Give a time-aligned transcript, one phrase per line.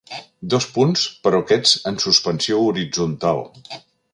[0.53, 3.45] Dos punts, però aquests en suspensió horitzontal.